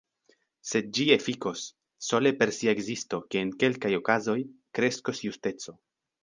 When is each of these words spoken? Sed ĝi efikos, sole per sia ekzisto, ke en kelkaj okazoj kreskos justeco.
Sed 0.67 0.87
ĝi 0.99 1.03
efikos, 1.15 1.65
sole 2.05 2.31
per 2.39 2.53
sia 2.61 2.73
ekzisto, 2.77 3.19
ke 3.35 3.43
en 3.45 3.53
kelkaj 3.65 3.93
okazoj 3.99 4.37
kreskos 4.81 5.23
justeco. 5.29 5.79